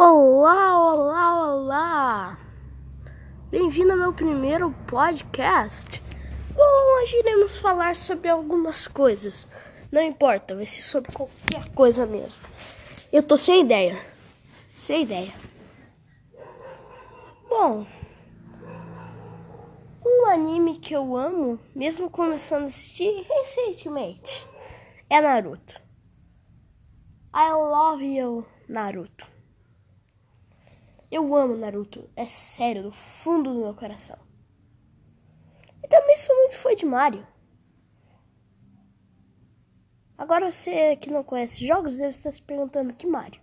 Olá, 0.00 0.92
olá, 0.92 1.46
olá! 1.48 2.38
Bem-vindo 3.50 3.90
ao 3.90 3.98
meu 3.98 4.12
primeiro 4.12 4.70
podcast. 4.86 6.00
Bom, 6.54 7.00
hoje 7.02 7.16
iremos 7.16 7.56
falar 7.56 7.96
sobre 7.96 8.28
algumas 8.28 8.86
coisas. 8.86 9.44
Não 9.90 10.00
importa, 10.00 10.54
vai 10.54 10.64
ser 10.64 10.82
sobre 10.82 11.10
qualquer 11.10 11.68
coisa 11.74 12.06
mesmo. 12.06 12.40
Eu 13.12 13.24
tô 13.24 13.36
sem 13.36 13.62
ideia. 13.62 14.00
Sem 14.70 15.02
ideia. 15.02 15.32
Bom, 17.50 17.84
um 20.06 20.26
anime 20.26 20.78
que 20.78 20.94
eu 20.94 21.16
amo, 21.16 21.58
mesmo 21.74 22.08
começando 22.08 22.62
a 22.62 22.66
assistir 22.66 23.26
recentemente, 23.28 24.48
é 25.10 25.20
Naruto. 25.20 25.74
I 27.34 27.50
love 27.50 28.04
you, 28.04 28.46
Naruto. 28.68 29.37
Eu 31.10 31.34
amo 31.34 31.56
Naruto, 31.56 32.08
é 32.14 32.26
sério, 32.26 32.82
do 32.82 32.92
fundo 32.92 33.52
do 33.52 33.60
meu 33.60 33.74
coração. 33.74 34.18
E 35.82 35.88
também 35.88 36.16
sou 36.16 36.36
muito 36.36 36.58
fã 36.58 36.74
de 36.74 36.84
Mario. 36.84 37.26
Agora 40.18 40.50
você 40.50 40.96
que 40.96 41.10
não 41.10 41.22
conhece 41.22 41.66
jogos 41.66 41.96
deve 41.96 42.10
estar 42.10 42.32
se 42.32 42.42
perguntando 42.42 42.94
que 42.94 43.06
Mario. 43.06 43.40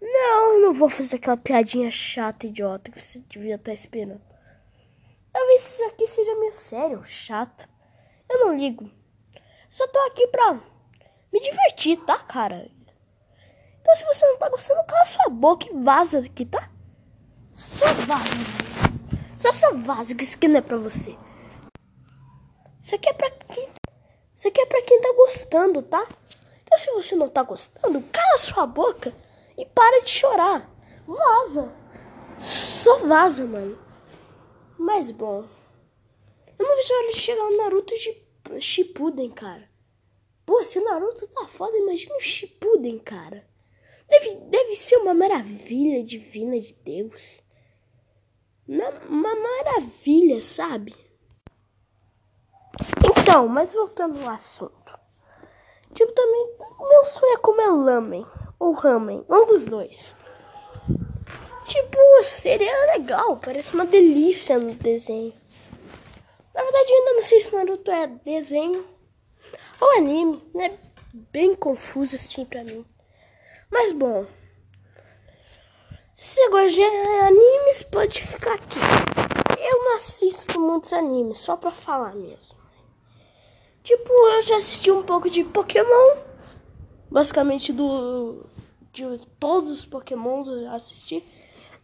Não, 0.00 0.54
eu 0.54 0.60
não 0.60 0.72
vou 0.72 0.88
fazer 0.88 1.16
aquela 1.16 1.36
piadinha 1.36 1.90
chata, 1.90 2.46
idiota 2.46 2.90
que 2.90 3.00
você 3.00 3.18
devia 3.28 3.56
estar 3.56 3.74
esperando. 3.74 4.22
Talvez 5.32 5.62
isso 5.62 5.84
aqui 5.84 6.06
seja 6.06 6.34
meio 6.40 6.54
sério, 6.54 7.04
chata. 7.04 7.68
Eu 8.28 8.46
não 8.46 8.56
ligo. 8.56 8.90
Só 9.68 9.86
tô 9.88 9.98
aqui 10.06 10.26
pra 10.28 10.54
me 11.32 11.40
divertir, 11.40 11.98
tá, 12.06 12.18
cara? 12.18 12.70
Se 13.96 14.04
você 14.04 14.26
não 14.26 14.38
tá 14.38 14.48
gostando, 14.48 14.84
cala 14.84 15.04
sua 15.04 15.28
boca 15.28 15.66
e 15.68 15.82
vaza 15.82 16.20
aqui, 16.20 16.46
tá? 16.46 16.70
Só 17.52 17.86
vaza. 18.06 18.30
Só 19.36 19.52
só 19.52 19.76
vaza, 19.76 20.14
que 20.14 20.24
isso 20.24 20.36
aqui 20.36 20.48
não 20.48 20.58
é 20.58 20.62
pra 20.62 20.76
você. 20.76 21.18
Isso 22.80 22.94
aqui 22.94 23.08
é 23.08 23.12
pra 23.12 23.30
quem. 23.30 23.68
Isso 24.34 24.48
aqui 24.48 24.60
é 24.60 24.66
pra 24.66 24.82
quem 24.82 25.00
tá 25.00 25.12
gostando, 25.14 25.82
tá? 25.82 26.06
Então 26.62 26.78
se 26.78 26.90
você 26.92 27.16
não 27.16 27.28
tá 27.28 27.42
gostando, 27.42 28.02
cala 28.12 28.38
sua 28.38 28.66
boca 28.66 29.14
e 29.56 29.66
para 29.66 30.02
de 30.02 30.10
chorar. 30.10 30.70
Vaza. 31.06 31.72
Só 32.38 32.98
vaza, 33.00 33.44
mano. 33.44 33.78
Mas 34.78 35.10
bom. 35.10 35.44
Eu 36.58 36.66
não 36.66 36.76
vejo 36.76 36.92
a 36.92 36.96
hora 36.96 37.08
de 37.08 37.16
chegar 37.16 37.50
no 37.50 37.56
Naruto 37.56 37.94
de 37.94 38.60
Shippuden, 38.60 39.30
cara. 39.30 39.68
Pô, 40.46 40.64
se 40.64 40.78
o 40.78 40.84
Naruto 40.84 41.26
tá 41.28 41.46
foda, 41.46 41.76
imagina 41.76 42.16
o 42.16 42.20
Shippuden, 42.20 42.98
cara. 42.98 43.49
Deve, 44.10 44.34
deve 44.50 44.74
ser 44.74 44.96
uma 44.96 45.14
maravilha 45.14 46.02
divina 46.02 46.58
de 46.58 46.72
Deus. 46.84 47.42
Uma, 48.66 48.90
uma 49.08 49.34
maravilha, 49.36 50.42
sabe? 50.42 50.94
Então, 53.04 53.46
mas 53.46 53.72
voltando 53.72 54.20
ao 54.22 54.30
assunto. 54.30 54.98
Tipo, 55.94 56.12
também, 56.12 56.56
meu 56.80 57.04
sonho 57.04 57.34
é 57.34 57.36
comer 57.38 57.68
lamen 57.68 58.26
ou 58.58 58.72
ramen, 58.72 59.24
um 59.28 59.46
dos 59.46 59.64
dois. 59.64 60.16
Tipo, 61.66 61.98
seria 62.24 62.92
legal, 62.96 63.36
parece 63.36 63.74
uma 63.74 63.86
delícia 63.86 64.58
no 64.58 64.74
desenho. 64.74 65.32
Na 66.52 66.62
verdade, 66.62 66.92
ainda 66.92 67.12
não 67.14 67.22
sei 67.22 67.40
se 67.40 67.54
Naruto 67.54 67.90
é 67.90 68.08
desenho 68.08 68.84
ou 69.80 69.96
anime, 69.96 70.42
né? 70.52 70.78
Bem 71.32 71.54
confuso 71.54 72.16
assim 72.16 72.44
pra 72.44 72.64
mim. 72.64 72.84
Mas 73.70 73.92
bom. 73.92 74.26
Se 76.16 76.34
você 76.34 76.50
gosta 76.50 76.68
de 76.70 76.82
animes, 76.82 77.82
pode 77.84 78.22
ficar 78.22 78.54
aqui. 78.54 78.78
Eu 79.58 79.84
não 79.84 79.96
assisto 79.96 80.60
muitos 80.60 80.92
animes, 80.92 81.38
só 81.38 81.56
pra 81.56 81.70
falar 81.70 82.14
mesmo. 82.14 82.58
Tipo, 83.82 84.12
eu 84.12 84.42
já 84.42 84.56
assisti 84.56 84.90
um 84.90 85.02
pouco 85.02 85.30
de 85.30 85.44
Pokémon. 85.44 86.16
Basicamente 87.10 87.72
do. 87.72 88.44
De 88.92 89.26
todos 89.38 89.70
os 89.70 89.84
Pokémons 89.84 90.48
eu 90.48 90.62
já 90.62 90.74
assisti. 90.74 91.24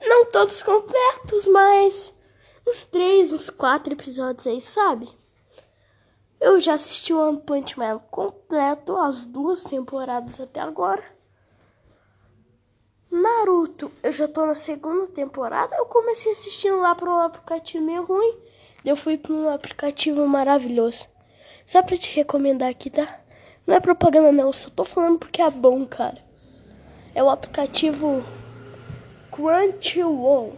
Não 0.00 0.27
todos 0.27 0.62
completos, 0.62 1.47
mas 1.47 2.12
uns 2.66 2.84
três, 2.84 3.33
uns 3.33 3.49
quatro 3.49 3.94
episódios 3.94 4.47
aí, 4.47 4.60
sabe? 4.60 5.09
Eu 6.39 6.60
já 6.60 6.75
assisti 6.75 7.15
o 7.15 7.19
One 7.19 7.41
Punch 7.41 7.78
Man 7.78 7.99
completo, 8.10 8.97
as 8.99 9.25
duas 9.25 9.65
temporadas 9.65 10.39
até 10.39 10.60
agora. 10.60 11.16
Eu 14.03 14.12
já 14.12 14.26
tô 14.28 14.47
na 14.47 14.54
segunda 14.54 15.06
temporada. 15.09 15.76
Eu 15.76 15.87
comecei 15.87 16.32
assistindo 16.32 16.78
lá 16.81 16.94
por 16.94 17.09
um 17.09 17.16
aplicativo 17.16 17.84
meio 17.84 18.04
ruim. 18.04 18.34
Eu 18.84 18.97
fui 18.97 19.19
para 19.19 19.32
um 19.32 19.48
aplicativo 19.50 20.26
maravilhoso. 20.26 21.09
Só 21.64 21.82
pra 21.82 21.97
te 21.97 22.15
recomendar 22.15 22.69
aqui, 22.70 22.88
tá? 22.88 23.20
Não 23.66 23.75
é 23.75 23.81
propaganda 23.81 24.31
não, 24.31 24.53
só 24.53 24.70
tô 24.70 24.84
falando 24.84 25.19
porque 25.19 25.42
é 25.42 25.50
bom, 25.50 25.84
cara. 25.84 26.25
É 27.15 27.22
o 27.22 27.28
aplicativo 27.28 28.22
Crunchyroll. 29.32 30.56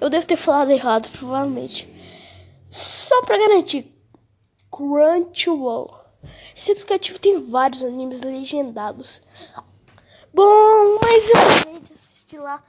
Eu 0.00 0.08
devo 0.08 0.26
ter 0.26 0.36
falado 0.36 0.70
errado, 0.70 1.08
provavelmente. 1.10 1.88
Só 2.70 3.22
pra 3.22 3.38
garantir. 3.38 3.94
Crunchyroll. 4.70 5.94
Esse 6.56 6.72
aplicativo 6.72 7.18
tem 7.18 7.44
vários 7.46 7.84
animes 7.84 8.20
legendados. 8.22 9.20
Bom, 10.32 10.98
mas 11.02 11.30
eu 11.30 11.74
assistir 12.24 12.38
lá 12.38 12.62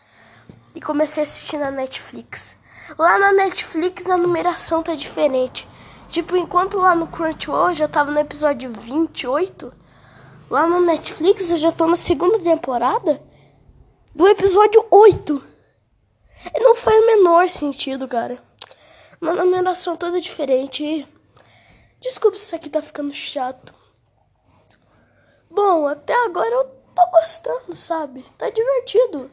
e 0.73 0.81
comecei 0.81 1.21
a 1.21 1.23
assistir 1.23 1.57
na 1.57 1.71
Netflix. 1.71 2.57
Lá 2.97 3.17
na 3.17 3.31
Netflix 3.31 4.09
a 4.09 4.17
numeração 4.17 4.83
tá 4.83 4.93
diferente. 4.93 5.67
Tipo, 6.09 6.35
enquanto 6.35 6.77
lá 6.77 6.93
no 6.93 7.07
Crunchyroll 7.07 7.69
eu 7.69 7.73
já 7.73 7.87
tava 7.87 8.11
no 8.11 8.19
episódio 8.19 8.69
28, 8.69 9.73
lá 10.49 10.67
no 10.67 10.81
Netflix 10.81 11.49
eu 11.49 11.57
já 11.57 11.71
tô 11.71 11.87
na 11.87 11.95
segunda 11.95 12.37
temporada 12.39 13.21
do 14.13 14.27
episódio 14.27 14.85
8. 14.91 15.43
E 16.53 16.59
não 16.59 16.75
faz 16.75 16.97
o 16.97 17.05
menor 17.07 17.49
sentido, 17.49 18.07
cara. 18.07 18.37
Uma 19.21 19.33
numeração 19.33 19.95
toda 19.95 20.19
diferente. 20.19 21.07
Desculpa 21.99 22.37
se 22.37 22.45
isso 22.45 22.55
aqui 22.55 22.69
tá 22.69 22.81
ficando 22.81 23.13
chato. 23.13 23.73
Bom, 25.49 25.87
até 25.87 26.13
agora 26.25 26.53
eu 26.53 26.65
tô 26.93 27.09
gostando, 27.11 27.73
sabe? 27.73 28.23
Tá 28.37 28.49
divertido. 28.49 29.31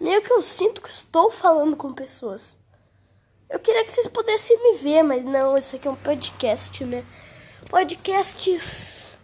Meio 0.00 0.22
que 0.22 0.32
eu 0.32 0.42
sinto 0.42 0.82
que 0.82 0.90
estou 0.90 1.30
falando 1.30 1.76
com 1.76 1.92
pessoas. 1.92 2.56
Eu 3.48 3.58
queria 3.58 3.84
que 3.84 3.92
vocês 3.92 4.06
pudessem 4.06 4.56
me 4.62 4.78
ver, 4.78 5.02
mas 5.02 5.24
não, 5.24 5.56
isso 5.56 5.76
aqui 5.76 5.86
é 5.86 5.90
um 5.90 5.96
podcast, 5.96 6.84
né? 6.84 7.04
Podcasts. 7.70 9.16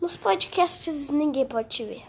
Nos 0.00 0.16
podcasts 0.16 1.08
ninguém 1.08 1.46
pode 1.46 1.68
te 1.68 1.84
ver. 1.84 2.04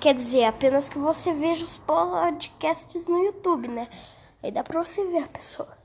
Quer 0.00 0.14
dizer, 0.14 0.44
apenas 0.44 0.88
que 0.88 0.98
você 0.98 1.32
veja 1.32 1.64
os 1.64 1.78
podcasts 1.78 3.06
no 3.06 3.24
YouTube, 3.24 3.68
né? 3.68 3.88
Aí 4.42 4.52
dá 4.52 4.62
pra 4.62 4.82
você 4.82 5.04
ver 5.06 5.24
a 5.24 5.28
pessoa. 5.28 5.76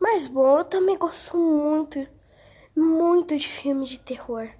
Mas 0.00 0.26
bom, 0.26 0.58
eu 0.58 0.64
também 0.64 0.98
gosto 0.98 1.36
muito 1.36 2.06
muito 2.76 3.36
de 3.36 3.48
filme 3.48 3.86
de 3.86 3.98
terror. 3.98 4.50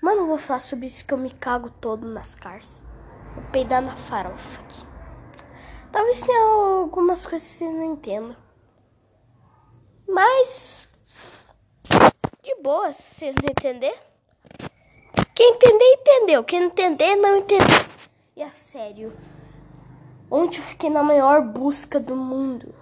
Mas 0.00 0.16
não 0.16 0.26
vou 0.26 0.38
falar 0.38 0.60
sobre 0.60 0.86
isso 0.86 1.04
que 1.04 1.12
eu 1.12 1.18
me 1.18 1.30
cago 1.30 1.70
todo 1.70 2.06
nas 2.06 2.34
cars. 2.34 2.82
Vou 3.34 3.44
peidar 3.50 3.82
na 3.82 3.96
farofa 3.96 4.60
aqui. 4.62 4.86
Talvez 5.90 6.22
tenha 6.22 6.40
algumas 6.40 7.26
coisas 7.26 7.48
que 7.50 7.58
você 7.58 7.64
não 7.64 7.92
entenda. 7.92 8.36
Mas. 10.06 10.88
De 12.42 12.54
boa, 12.62 12.92
se 12.92 13.02
vocês 13.02 13.34
não 13.34 13.50
entender. 13.50 13.96
Quem 15.34 15.54
entender, 15.54 15.84
entendeu. 15.84 16.44
Quem 16.44 16.60
não 16.60 16.66
entender, 16.68 17.16
não 17.16 17.36
entendeu. 17.36 17.66
E 18.36 18.42
a 18.42 18.50
sério. 18.50 19.16
Onde 20.30 20.58
eu 20.58 20.64
fiquei 20.64 20.90
na 20.90 21.02
maior 21.02 21.42
busca 21.42 21.98
do 21.98 22.14
mundo. 22.14 22.74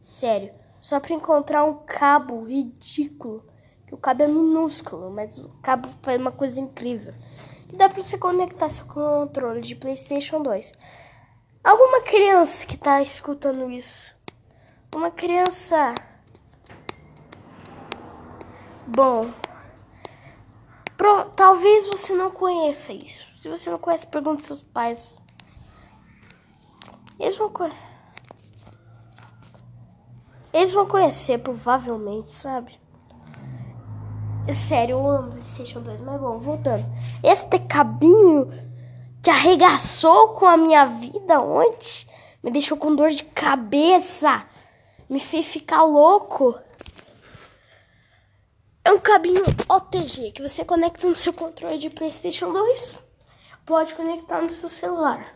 Sério. 0.00 0.52
Só 0.80 0.98
pra 1.00 1.14
encontrar 1.14 1.64
um 1.64 1.74
cabo 1.84 2.44
ridículo 2.44 3.44
que 3.88 3.94
o 3.94 3.98
cabo 3.98 4.22
é 4.22 4.28
minúsculo, 4.28 5.10
mas 5.10 5.38
o 5.38 5.48
cabo 5.62 5.88
faz 6.02 6.20
uma 6.20 6.30
coisa 6.30 6.60
incrível. 6.60 7.14
Que 7.66 7.74
dá 7.74 7.88
para 7.88 8.02
você 8.02 8.18
conectar 8.18 8.68
seu 8.68 8.84
controle 8.84 9.62
de 9.62 9.74
PlayStation 9.74 10.42
2. 10.42 10.72
Alguma 11.64 12.02
criança 12.02 12.66
que 12.66 12.76
tá 12.76 13.00
escutando 13.00 13.70
isso? 13.70 14.14
Uma 14.94 15.10
criança. 15.10 15.94
Bom, 18.86 19.32
pro... 20.94 21.24
talvez 21.30 21.86
você 21.86 22.12
não 22.12 22.30
conheça 22.30 22.92
isso. 22.92 23.26
Se 23.40 23.48
você 23.48 23.70
não 23.70 23.78
conhece, 23.78 24.06
pergunte 24.06 24.44
seus 24.44 24.62
pais. 24.62 25.18
Eles 27.18 27.38
vão 27.38 27.50
conhecer. 27.50 27.88
Eles 30.52 30.72
vão 30.72 30.86
conhecer, 30.86 31.38
provavelmente, 31.38 32.30
sabe? 32.32 32.78
Sério, 34.54 34.96
eu 34.96 35.10
amo 35.10 35.30
PlayStation 35.32 35.80
2, 35.80 36.00
mas 36.00 36.20
bom, 36.20 36.38
voltando. 36.38 36.84
Este 37.22 37.58
cabinho 37.58 38.50
que 39.22 39.28
arregaçou 39.28 40.28
com 40.28 40.46
a 40.46 40.56
minha 40.56 40.86
vida 40.86 41.40
ontem 41.40 42.06
me 42.42 42.50
deixou 42.50 42.76
com 42.78 42.94
dor 42.94 43.10
de 43.10 43.24
cabeça, 43.24 44.46
me 45.08 45.20
fez 45.20 45.46
ficar 45.46 45.82
louco. 45.82 46.58
É 48.84 48.90
um 48.90 48.98
cabinho 48.98 49.42
OTG 49.68 50.32
que 50.32 50.40
você 50.40 50.64
conecta 50.64 51.06
no 51.06 51.14
seu 51.14 51.32
controle 51.32 51.76
de 51.76 51.90
PlayStation 51.90 52.50
2, 52.50 52.96
pode 53.66 53.94
conectar 53.94 54.40
no 54.40 54.48
seu 54.48 54.70
celular. 54.70 55.34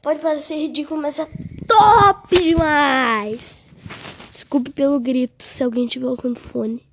Pode 0.00 0.20
parecer 0.20 0.54
ridículo, 0.54 1.02
mas 1.02 1.18
é 1.18 1.26
top 1.66 2.42
demais. 2.42 3.70
Desculpe 4.30 4.70
pelo 4.70 4.98
grito 4.98 5.44
se 5.44 5.62
alguém 5.62 5.84
estiver 5.84 6.06
usando 6.06 6.38
fone. 6.38 6.86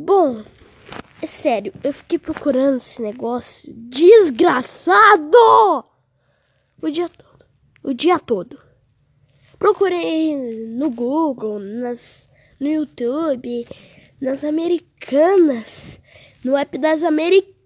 Bom, 0.00 0.44
é 1.20 1.26
sério, 1.26 1.72
eu 1.82 1.92
fiquei 1.92 2.20
procurando 2.20 2.76
esse 2.76 3.02
negócio 3.02 3.68
desgraçado 3.74 5.36
o 6.80 6.88
dia 6.88 7.08
todo. 7.08 7.44
O 7.82 7.92
dia 7.92 8.20
todo. 8.20 8.60
Procurei 9.58 10.36
no 10.36 10.88
Google, 10.88 11.58
nas, 11.58 12.28
no 12.60 12.68
YouTube, 12.68 13.66
nas 14.20 14.44
americanas, 14.44 15.98
no 16.44 16.56
app 16.56 16.78
das 16.78 17.02
americanas. 17.02 17.58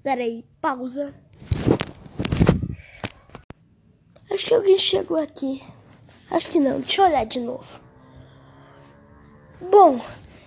Peraí, 0.00 0.44
pausa. 0.60 1.12
Acho 4.30 4.46
que 4.46 4.54
alguém 4.54 4.78
chegou 4.78 5.16
aqui. 5.16 5.60
Acho 6.30 6.48
que 6.48 6.60
não, 6.60 6.78
deixa 6.78 7.02
eu 7.02 7.06
olhar 7.06 7.26
de 7.26 7.40
novo. 7.40 7.89
Bom, 9.60 10.00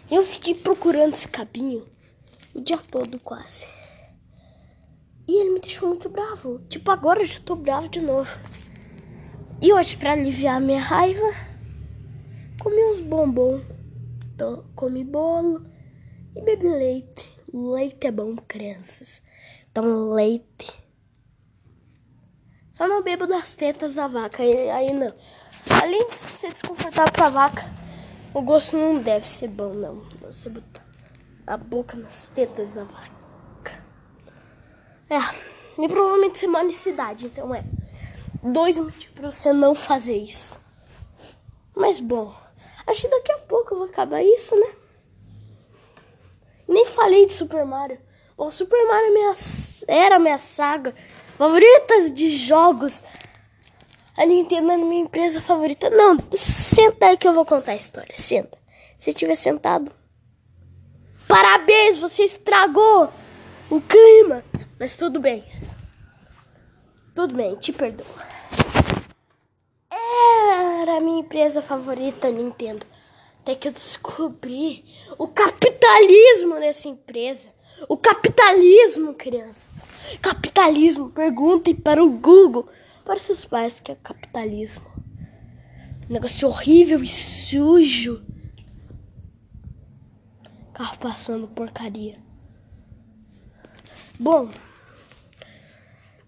eu 0.09 0.23
fiquei 0.23 0.55
procurando 0.55 1.13
esse 1.13 1.27
cabinho 1.27 1.85
o 2.53 2.61
dia 2.61 2.77
todo 2.77 3.19
quase. 3.19 3.67
E 5.27 5.39
ele 5.39 5.51
me 5.51 5.59
deixou 5.59 5.89
muito 5.89 6.09
bravo. 6.09 6.59
Tipo, 6.69 6.91
agora 6.91 7.21
eu 7.21 7.25
já 7.25 7.39
tô 7.39 7.55
bravo 7.55 7.89
de 7.89 8.01
novo. 8.01 8.29
E 9.61 9.71
hoje, 9.71 9.95
pra 9.97 10.13
aliviar 10.13 10.59
minha 10.59 10.81
raiva, 10.81 11.33
comi 12.61 12.83
uns 12.85 12.99
bombons. 12.99 13.61
Comi 14.75 15.03
bolo 15.03 15.65
e 16.35 16.41
bebi 16.41 16.67
leite. 16.67 17.31
Leite 17.53 18.07
é 18.07 18.11
bom, 18.11 18.35
crianças. 18.35 19.21
Então, 19.71 20.11
leite. 20.11 20.73
Só 22.71 22.87
não 22.87 23.03
bebo 23.03 23.27
das 23.27 23.55
tetas 23.55 23.93
da 23.93 24.07
vaca. 24.07 24.43
Aí, 24.43 24.69
aí 24.69 24.91
não. 24.91 25.13
Além 25.69 26.09
de 26.09 26.15
ser 26.17 26.51
desconfortável 26.51 27.13
pra 27.13 27.29
vaca, 27.29 27.63
o 28.33 28.41
gosto 28.41 28.77
não 28.77 28.99
deve 28.99 29.29
ser 29.29 29.47
bom, 29.47 29.73
não. 29.73 30.03
Você 30.21 30.49
botar 30.49 30.83
a 31.45 31.57
boca 31.57 31.97
nas 31.97 32.27
tetas 32.27 32.71
da 32.71 32.83
vaca. 32.83 33.83
É, 35.09 35.19
e 35.81 35.87
provavelmente 35.87 36.39
você 36.39 36.47
mora 36.47 36.65
em 36.65 36.71
cidade, 36.71 37.27
então 37.27 37.53
é 37.53 37.63
dois 38.41 38.77
motivos 38.77 39.13
pra 39.13 39.31
você 39.31 39.53
não 39.53 39.75
fazer 39.75 40.17
isso. 40.17 40.59
Mas 41.75 41.99
bom, 41.99 42.33
acho 42.87 43.01
que 43.01 43.07
daqui 43.07 43.31
a 43.31 43.39
pouco 43.39 43.73
eu 43.73 43.79
vou 43.79 43.87
acabar 43.87 44.23
isso, 44.23 44.55
né? 44.55 44.73
Nem 46.67 46.85
falei 46.85 47.25
de 47.25 47.33
Super 47.33 47.65
Mario. 47.65 47.99
O 48.37 48.49
Super 48.49 48.87
Mario 48.87 49.07
é 49.07 49.11
minha, 49.11 49.33
era 49.87 50.19
minha 50.19 50.37
saga 50.37 50.95
favorita 51.37 52.11
de 52.11 52.29
jogos. 52.29 53.03
A 54.17 54.25
Nintendo 54.25 54.71
é 54.71 54.77
minha 54.77 55.03
empresa 55.03 55.41
favorita. 55.41 55.89
Não, 55.89 56.17
senta 56.73 57.07
aí 57.07 57.17
que 57.17 57.27
eu 57.27 57.33
vou 57.33 57.45
contar 57.45 57.73
a 57.73 57.75
história. 57.75 58.15
Senta. 58.15 58.57
Se 58.97 59.13
tiver 59.13 59.35
sentado. 59.35 59.91
Parabéns, 61.27 61.97
você 61.97 62.23
estragou 62.23 63.11
o 63.69 63.81
clima. 63.81 64.43
Mas 64.79 64.95
tudo 64.95 65.19
bem. 65.19 65.43
Tudo 67.15 67.35
bem, 67.35 67.55
te 67.55 67.71
perdoo. 67.71 68.07
Era 70.81 70.97
a 70.97 71.01
minha 71.01 71.21
empresa 71.21 71.61
favorita, 71.61 72.29
Nintendo. 72.29 72.85
Até 73.41 73.55
que 73.55 73.67
eu 73.67 73.71
descobri 73.71 74.85
o 75.17 75.27
capitalismo 75.27 76.55
nessa 76.55 76.87
empresa. 76.87 77.49
O 77.87 77.97
capitalismo, 77.97 79.13
crianças. 79.13 79.87
Capitalismo. 80.21 81.09
Perguntem 81.09 81.75
para 81.75 82.03
o 82.03 82.09
Google, 82.09 82.67
para 83.03 83.19
seus 83.19 83.45
pais, 83.45 83.79
que 83.79 83.91
é 83.91 83.95
capitalismo. 83.95 84.92
Um 86.09 86.13
negócio 86.13 86.47
horrível 86.47 87.01
e 87.01 87.07
sujo. 87.07 88.23
Carro 90.73 90.97
passando 90.97 91.47
porcaria. 91.47 92.19
Bom, 94.19 94.49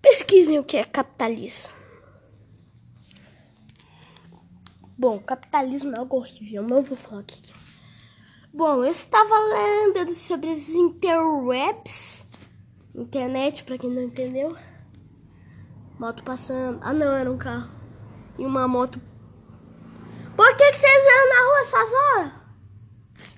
pesquisem 0.02 0.60
o 0.60 0.64
que 0.64 0.78
é 0.78 0.84
capitalismo. 0.84 1.74
Bom, 4.98 5.20
capitalismo 5.20 5.94
é 5.94 6.00
algo 6.00 6.18
horrível, 6.18 6.64
não 6.64 6.82
vou 6.82 6.96
falar 6.96 7.22
o 7.22 7.26
que 7.26 7.52
é. 7.52 7.56
Bom, 8.54 8.86
eu 8.86 8.90
estava 8.90 9.36
lendo 9.50 10.14
sobre 10.14 10.50
os 10.50 10.70
interwebs, 10.70 12.26
internet, 12.96 13.66
para 13.66 13.78
quem 13.78 13.90
não 13.90 14.04
entendeu. 14.04 14.56
Moto 16.00 16.24
passando. 16.24 16.80
Ah, 16.82 16.94
não, 16.94 17.14
era 17.14 17.30
um 17.30 17.38
carro. 17.38 17.70
E 18.40 18.46
uma 18.46 18.66
moto. 18.66 19.02
Por 20.36 20.58
que, 20.58 20.72
que 20.72 20.78
vocês 20.80 21.04
andam 21.06 21.30
na 21.30 21.48
rua 21.48 21.60
essas 21.62 21.94
horas? 21.94 22.32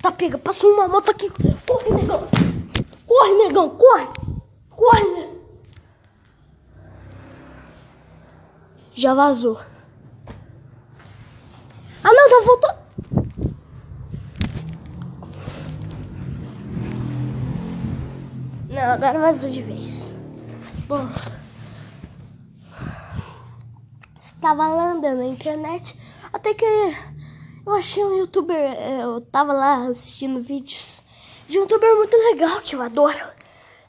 Tá, 0.02 0.12
pega, 0.12 0.38
passou 0.38 0.74
uma 0.74 0.88
moto 0.88 1.12
aqui. 1.12 1.30
Corre, 1.68 1.92
negão. 1.94 2.28
Corre, 3.06 3.34
negão, 3.34 3.70
corre. 3.70 4.08
Corre, 4.70 5.04
né? 5.12 5.30
Já 8.96 9.14
vazou. 9.14 9.60
Ah, 12.04 12.14
não, 12.14 12.30
tá 12.30 12.46
voltando. 12.46 12.88
Não, 18.70 18.84
agora 18.94 19.20
vazou 19.20 19.50
de 19.50 19.62
vez. 19.62 20.12
Bom. 20.88 21.08
Estava 24.20 24.64
andando 24.64 25.18
na 25.18 25.26
internet 25.26 25.96
até 26.38 26.54
que 26.54 26.66
eu 27.66 27.74
achei 27.74 28.04
um 28.04 28.16
youtuber. 28.18 28.56
Eh, 28.56 29.02
eu 29.04 29.22
tava 29.22 29.54
lá 29.54 29.88
assistindo 29.88 30.42
vídeos 30.42 31.02
de 31.48 31.58
um 31.58 31.62
youtuber 31.62 31.96
muito 31.96 32.16
legal 32.16 32.62
que 32.62 32.76
eu 32.76 32.82
adoro. 32.82 33.28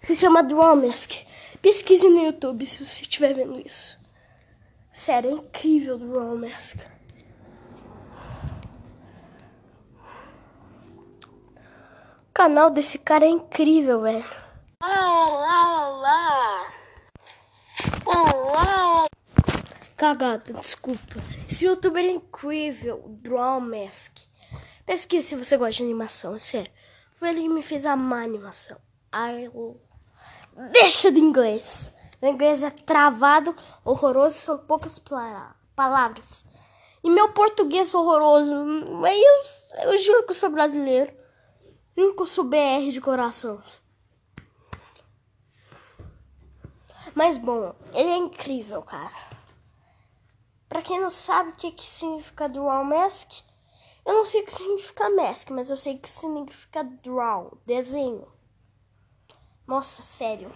Se 0.02 0.16
chama 0.16 0.42
Dromask. 0.42 1.12
Pesquise 1.60 2.08
no 2.08 2.24
YouTube 2.24 2.64
se 2.66 2.84
você 2.84 3.02
estiver 3.02 3.34
vendo 3.34 3.60
isso. 3.64 3.98
Sério, 4.92 5.30
é 5.30 5.34
incrível 5.34 5.96
o 5.96 5.98
Dromask. 5.98 6.78
canal 12.38 12.70
desse 12.70 12.98
cara 12.98 13.24
é 13.24 13.28
incrível, 13.28 14.02
velho. 14.02 14.24
Olá, 14.80 15.88
olá. 15.88 16.66
Olá. 18.06 18.87
Cagada, 19.98 20.52
desculpa. 20.52 21.16
Esse 21.50 21.66
youtuber 21.66 22.04
é 22.04 22.12
incrível, 22.12 23.02
Drawmask. 23.20 24.16
Pesquisa 24.86 25.26
se 25.26 25.34
você 25.34 25.56
gosta 25.56 25.78
de 25.78 25.82
animação, 25.82 26.36
é 26.36 26.38
sério. 26.38 26.70
Foi 27.16 27.30
ele 27.30 27.42
que 27.42 27.48
me 27.48 27.62
fez 27.62 27.84
amar 27.84 28.20
a 28.20 28.24
animação. 28.24 28.78
I 29.12 29.50
Deixa 30.70 31.10
de 31.10 31.18
inglês. 31.18 31.92
O 32.22 32.26
inglês 32.26 32.62
é 32.62 32.70
travado, 32.70 33.56
horroroso, 33.84 34.36
são 34.36 34.56
poucas 34.58 35.02
palavras. 35.74 36.44
E 37.02 37.10
meu 37.10 37.32
português 37.32 37.92
é 37.92 37.96
horroroso. 37.96 38.52
Eu, 38.52 39.90
eu 39.90 39.98
juro 39.98 40.22
que 40.26 40.30
eu 40.30 40.36
sou 40.36 40.50
brasileiro. 40.50 41.12
Nunca 41.96 42.24
sou 42.24 42.44
BR 42.44 42.92
de 42.92 43.00
coração. 43.00 43.60
Mas 47.16 47.36
bom, 47.36 47.74
ele 47.92 48.10
é 48.10 48.16
incrível, 48.16 48.80
cara. 48.82 49.27
Pra 50.68 50.82
quem 50.82 51.00
não 51.00 51.10
sabe 51.10 51.50
o 51.50 51.56
que, 51.56 51.72
que 51.72 51.88
significa 51.88 52.48
Dual 52.48 52.84
Mask, 52.84 53.40
eu 54.04 54.14
não 54.14 54.26
sei 54.26 54.42
o 54.42 54.44
que 54.46 54.54
significa 54.54 55.10
mask, 55.10 55.50
mas 55.50 55.70
eu 55.70 55.76
sei 55.76 55.96
o 55.96 55.98
que 55.98 56.08
significa 56.08 56.82
draw, 56.82 57.58
desenho. 57.66 58.26
Nossa, 59.66 60.02
sério. 60.02 60.52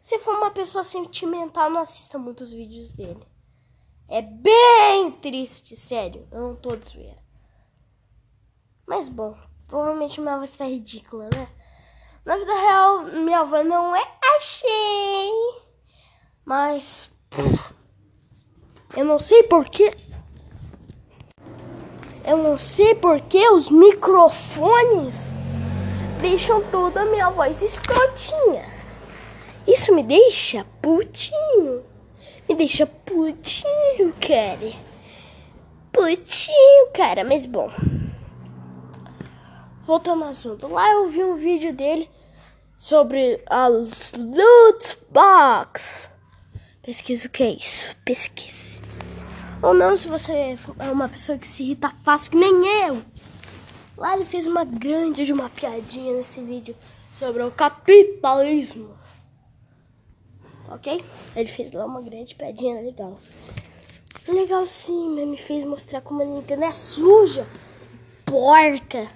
Se 0.00 0.18
for 0.18 0.34
uma 0.36 0.50
pessoa 0.50 0.82
sentimental, 0.82 1.70
não 1.70 1.80
assista 1.80 2.18
muitos 2.18 2.52
vídeos 2.52 2.92
dele. 2.92 3.26
É 4.08 4.22
bem 4.22 5.10
triste, 5.12 5.76
sério. 5.76 6.26
Eu 6.30 6.40
não 6.40 6.56
tô 6.56 6.74
desvendo. 6.74 7.20
Mas 8.86 9.08
bom, 9.08 9.36
Provavelmente 9.70 10.20
minha 10.20 10.34
avó 10.34 10.42
está 10.42 10.64
ridícula, 10.64 11.30
né? 11.32 11.48
Na 12.24 12.36
vida 12.36 12.52
real, 12.52 13.02
minha 13.04 13.38
avó 13.38 13.62
não 13.62 13.94
é 13.94 14.02
achei. 14.36 15.30
Mas. 16.44 17.12
Eu 18.96 19.04
não 19.04 19.18
sei 19.18 19.44
porquê. 19.44 19.92
Eu 22.24 22.36
não 22.36 22.58
sei 22.58 22.94
porque 22.94 23.48
os 23.48 23.70
microfones 23.70 25.40
deixam 26.20 26.62
toda 26.70 27.02
a 27.02 27.06
minha 27.06 27.30
voz 27.30 27.62
escrotinha. 27.62 28.64
Isso 29.66 29.94
me 29.94 30.02
deixa 30.02 30.66
putinho. 30.82 31.84
Me 32.48 32.54
deixa 32.56 32.84
putinho, 32.84 34.12
cara. 34.20 34.72
Putinho, 35.92 36.88
cara. 36.92 37.22
Mas 37.24 37.46
bom. 37.46 37.70
Voltando 39.86 40.24
ao 40.24 40.30
assunto. 40.30 40.66
Lá 40.66 40.90
eu 40.90 41.08
vi 41.08 41.22
um 41.22 41.36
vídeo 41.36 41.72
dele 41.72 42.10
sobre 42.76 43.40
as 43.46 44.12
loot 44.14 44.98
box. 45.10 46.10
Pesquisa 46.82 47.28
o 47.28 47.30
que 47.30 47.42
é 47.44 47.50
isso. 47.50 47.86
Pesquise. 48.04 48.79
Ou 49.62 49.74
não, 49.74 49.96
se 49.96 50.08
você 50.08 50.56
é 50.78 50.90
uma 50.90 51.08
pessoa 51.08 51.36
que 51.36 51.46
se 51.46 51.64
irrita 51.64 51.90
fácil, 52.02 52.30
que 52.30 52.36
nem 52.36 52.86
eu. 52.86 53.02
Lá 53.96 54.14
ele 54.14 54.24
fez 54.24 54.46
uma 54.46 54.64
grande 54.64 55.26
de 55.26 55.32
uma 55.32 55.50
piadinha 55.50 56.14
nesse 56.14 56.40
vídeo 56.40 56.74
sobre 57.12 57.42
o 57.42 57.50
capitalismo. 57.50 58.96
Ok? 60.70 61.04
Ele 61.36 61.48
fez 61.48 61.72
lá 61.72 61.84
uma 61.84 62.00
grande 62.00 62.34
piadinha 62.34 62.80
legal. 62.80 63.18
Legal 64.28 64.66
sim, 64.66 65.14
mas 65.14 65.26
me 65.26 65.36
fez 65.36 65.64
mostrar 65.64 66.00
como 66.00 66.22
a 66.22 66.24
Nintendo 66.24 66.64
é 66.64 66.72
suja, 66.72 67.46
porca. 68.24 69.08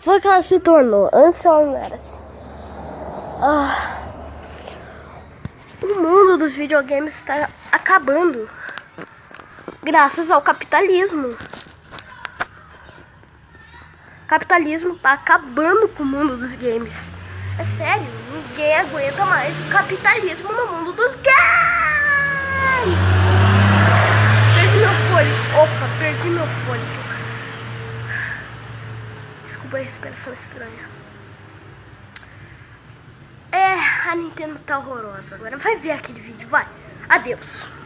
Foi 0.00 0.20
que 0.20 0.26
ela 0.26 0.42
se 0.42 0.58
tornou. 0.58 1.10
Antes 1.12 1.44
ela 1.44 1.66
não 1.66 1.76
era 1.76 1.94
assim. 1.94 2.18
Ah. 3.42 3.98
O 5.82 6.00
mundo 6.00 6.38
dos 6.38 6.54
videogames 6.54 7.14
está 7.14 7.49
acabando. 7.72 8.48
Graças 9.82 10.30
ao 10.30 10.42
capitalismo. 10.42 11.36
capitalismo 14.26 14.94
está 14.94 15.14
acabando 15.14 15.88
com 15.88 16.04
o 16.04 16.06
mundo 16.06 16.36
dos 16.36 16.52
games. 16.52 16.94
É 17.58 17.64
sério, 17.76 18.06
ninguém 18.32 18.76
aguenta 18.76 19.24
mais 19.24 19.54
o 19.66 19.70
capitalismo 19.70 20.52
no 20.52 20.66
mundo 20.68 20.92
dos 20.92 21.16
games. 21.16 21.30
Perdi 24.54 24.76
meu 24.76 24.94
fôlego. 25.10 25.36
Opa, 25.62 25.98
perdi 25.98 26.28
meu 26.28 26.46
fôlego. 26.46 27.00
Desculpa 29.48 29.76
a 29.76 29.80
respiração 29.80 30.32
estranha. 30.32 30.90
É, 33.52 34.10
a 34.10 34.14
Nintendo 34.14 34.60
tá 34.60 34.78
horrorosa 34.78 35.34
agora. 35.34 35.56
Vai 35.56 35.76
ver 35.78 35.90
aquele 35.90 36.20
vídeo, 36.20 36.48
vai. 36.48 36.66
Adeus. 37.10 37.79